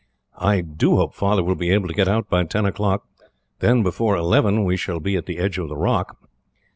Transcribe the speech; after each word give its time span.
"I 0.39 0.61
do 0.61 0.95
hope 0.95 1.13
Father 1.13 1.43
will 1.43 1.53
be 1.53 1.69
able 1.69 1.87
to 1.87 1.93
get 1.93 2.07
out 2.07 2.27
by 2.27 2.43
ten 2.45 2.65
o'clock. 2.65 3.05
Then, 3.59 3.83
before 3.83 4.15
eleven 4.15 4.63
we 4.65 4.75
shall 4.75 4.99
be 4.99 5.15
at 5.15 5.27
the 5.27 5.37
edge 5.37 5.59
of 5.59 5.69
the 5.69 5.77
rock. 5.77 6.17